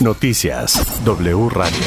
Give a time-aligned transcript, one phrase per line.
[0.00, 1.86] Noticias W Radio.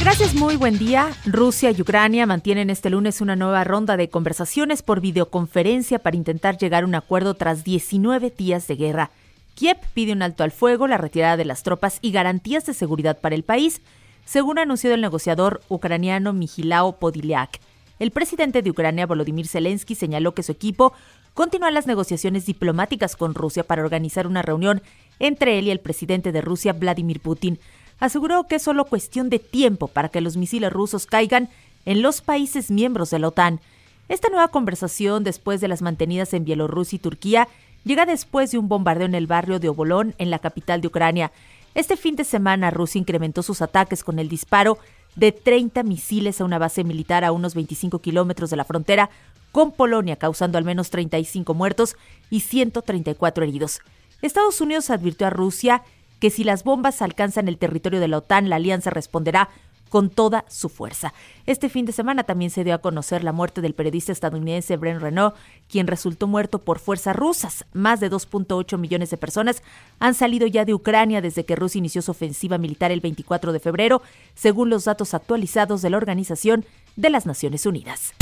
[0.00, 1.10] Gracias, muy buen día.
[1.24, 6.58] Rusia y Ucrania mantienen este lunes una nueva ronda de conversaciones por videoconferencia para intentar
[6.58, 9.10] llegar a un acuerdo tras 19 días de guerra.
[9.54, 13.20] Kiev pide un alto al fuego, la retirada de las tropas y garantías de seguridad
[13.20, 13.80] para el país,
[14.24, 17.60] según ha anunciado el negociador ucraniano Mijilao Podilyak.
[17.98, 20.92] El presidente de Ucrania, Volodymyr Zelensky, señaló que su equipo
[21.34, 24.82] continúa las negociaciones diplomáticas con Rusia para organizar una reunión
[25.18, 27.58] entre él y el presidente de Rusia, Vladimir Putin
[28.00, 31.48] aseguró que es solo cuestión de tiempo para que los misiles rusos caigan
[31.84, 33.60] en los países miembros de la OTAN.
[34.08, 37.48] Esta nueva conversación, después de las mantenidas en Bielorrusia y Turquía,
[37.84, 41.32] llega después de un bombardeo en el barrio de Obolón, en la capital de Ucrania.
[41.74, 44.78] Este fin de semana, Rusia incrementó sus ataques con el disparo
[45.16, 49.10] de 30 misiles a una base militar a unos 25 kilómetros de la frontera
[49.54, 51.96] con Polonia, causando al menos 35 muertos
[52.28, 53.82] y 134 heridos.
[54.20, 55.84] Estados Unidos advirtió a Rusia
[56.18, 59.50] que si las bombas alcanzan el territorio de la OTAN, la alianza responderá
[59.90, 61.14] con toda su fuerza.
[61.46, 65.00] Este fin de semana también se dio a conocer la muerte del periodista estadounidense Brent
[65.00, 65.36] Renault,
[65.68, 67.64] quien resultó muerto por fuerzas rusas.
[67.72, 69.62] Más de 2.8 millones de personas
[70.00, 73.60] han salido ya de Ucrania desde que Rusia inició su ofensiva militar el 24 de
[73.60, 74.02] febrero,
[74.34, 76.64] según los datos actualizados de la Organización
[76.96, 78.14] de las Naciones Unidas.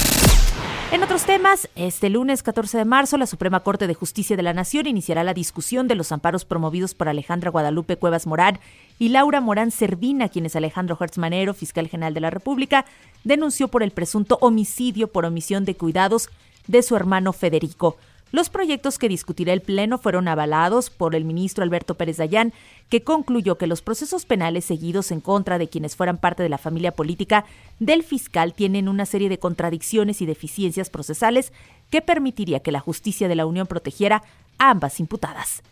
[0.93, 4.53] En otros temas, este lunes 14 de marzo, la Suprema Corte de Justicia de la
[4.53, 8.61] Nación iniciará la discusión de los amparos promovidos por Alejandra Guadalupe Cuevas Morán
[8.99, 12.85] y Laura Morán Servina, quienes Alejandro Hertzmanero, fiscal general de la República,
[13.25, 16.29] denunció por el presunto homicidio por omisión de cuidados
[16.67, 17.97] de su hermano Federico.
[18.33, 22.55] Los proyectos que discutirá el Pleno fueron avalados por el ministro Alberto Pérez Dayán,
[22.89, 26.57] que concluyó que los procesos penales seguidos en contra de quienes fueran parte de la
[26.57, 27.45] familia política
[27.79, 31.53] del fiscal tienen una serie de contradicciones y deficiencias procesales
[31.91, 34.23] que permitiría que la justicia de la Unión protegiera
[34.57, 35.63] a ambas imputadas.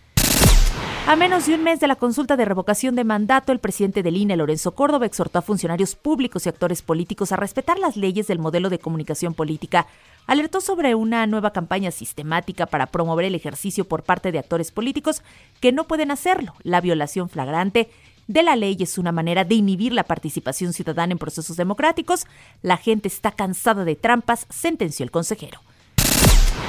[1.06, 4.16] A menos de un mes de la consulta de revocación de mandato, el presidente del
[4.16, 8.38] INE, Lorenzo Córdoba, exhortó a funcionarios públicos y actores políticos a respetar las leyes del
[8.38, 9.88] modelo de comunicación política.
[10.28, 15.22] Alertó sobre una nueva campaña sistemática para promover el ejercicio por parte de actores políticos
[15.58, 16.54] que no pueden hacerlo.
[16.62, 17.90] La violación flagrante
[18.28, 22.26] de la ley es una manera de inhibir la participación ciudadana en procesos democráticos.
[22.62, 25.60] La gente está cansada de trampas, sentenció el consejero.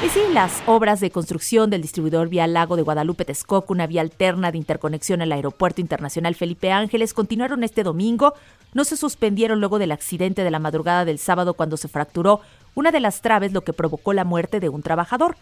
[0.03, 4.51] Y las obras de construcción del distribuidor vial Lago de Guadalupe Texcoco, una vía alterna
[4.51, 8.34] de interconexión al Aeropuerto Internacional Felipe Ángeles, continuaron este domingo.
[8.73, 12.41] No se suspendieron luego del accidente de la madrugada del sábado cuando se fracturó
[12.73, 15.38] una de las traves, lo que provocó la muerte de un trabajador.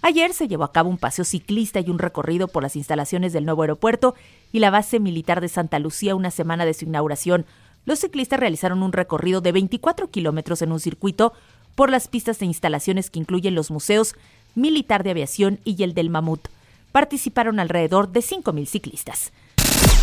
[0.00, 3.44] Ayer se llevó a cabo un paseo ciclista y un recorrido por las instalaciones del
[3.44, 4.14] nuevo aeropuerto
[4.52, 7.46] y la base militar de Santa Lucía una semana de su inauguración.
[7.84, 11.32] Los ciclistas realizaron un recorrido de 24 kilómetros en un circuito
[11.74, 14.14] por las pistas de instalaciones que incluyen los museos
[14.54, 16.48] Militar de Aviación y el del Mamut.
[16.92, 19.32] Participaron alrededor de 5.000 ciclistas.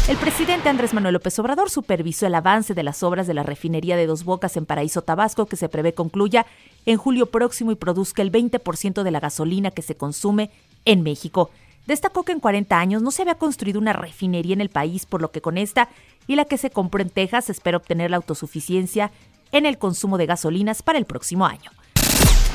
[0.07, 3.95] El presidente Andrés Manuel López Obrador supervisó el avance de las obras de la refinería
[3.95, 6.45] de Dos Bocas en Paraíso Tabasco, que se prevé concluya
[6.85, 10.49] en julio próximo y produzca el 20% de la gasolina que se consume
[10.85, 11.51] en México.
[11.85, 15.21] Destacó que en 40 años no se había construido una refinería en el país, por
[15.21, 15.87] lo que con esta
[16.27, 19.11] y la que se compró en Texas espera obtener la autosuficiencia
[19.51, 21.71] en el consumo de gasolinas para el próximo año.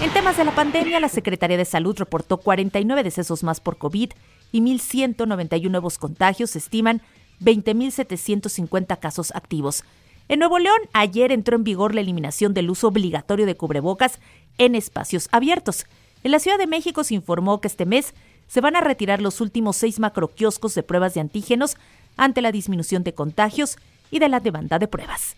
[0.02, 4.10] En temas de la pandemia, la Secretaría de Salud reportó 49 decesos más por COVID
[4.52, 7.00] y 1.191 nuevos contagios, se estiman
[7.40, 9.84] 20.750 casos activos.
[10.28, 14.18] En Nuevo León, ayer entró en vigor la eliminación del uso obligatorio de cubrebocas
[14.58, 15.86] en espacios abiertos.
[16.24, 18.12] En la Ciudad de México se informó que este mes
[18.48, 21.76] se van a retirar los últimos seis macroquioscos de pruebas de antígenos
[22.16, 23.76] ante la disminución de contagios
[24.10, 25.36] y de la demanda de pruebas.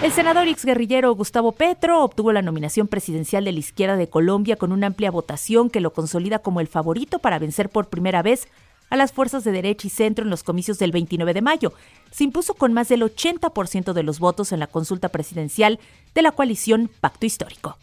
[0.00, 4.70] El senador exguerrillero Gustavo Petro obtuvo la nominación presidencial de la izquierda de Colombia con
[4.70, 8.46] una amplia votación que lo consolida como el favorito para vencer por primera vez
[8.90, 11.72] a las fuerzas de derecha y centro en los comicios del 29 de mayo.
[12.12, 15.80] Se impuso con más del 80% de los votos en la consulta presidencial
[16.14, 17.76] de la coalición Pacto Histórico.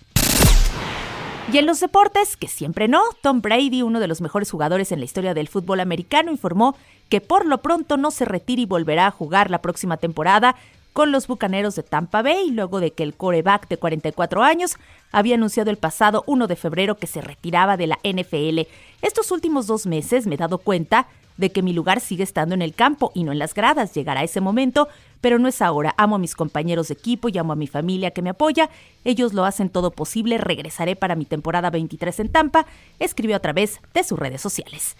[1.51, 4.99] Y en los deportes, que siempre no, Tom Brady, uno de los mejores jugadores en
[4.99, 6.77] la historia del fútbol americano, informó
[7.09, 10.55] que por lo pronto no se retira y volverá a jugar la próxima temporada
[10.95, 14.77] con los Bucaneros de Tampa Bay, luego de que el coreback de 44 años
[15.11, 18.61] había anunciado el pasado 1 de febrero que se retiraba de la NFL.
[19.01, 22.61] Estos últimos dos meses me he dado cuenta de que mi lugar sigue estando en
[22.61, 23.93] el campo y no en las gradas.
[23.93, 24.87] Llegará ese momento,
[25.19, 25.93] pero no es ahora.
[25.97, 28.69] Amo a mis compañeros de equipo y amo a mi familia que me apoya.
[29.03, 30.37] Ellos lo hacen todo posible.
[30.37, 32.67] Regresaré para mi temporada 23 en Tampa.
[32.99, 34.95] Escribió a través de sus redes sociales.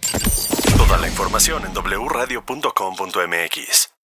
[0.77, 3.94] Toda la información en wradio.com.mx.